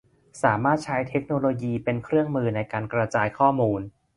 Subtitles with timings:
[0.43, 3.81] สามารถใช้เทคโนโลยีเป็นเครื่องมือในการกระจายข้อมูล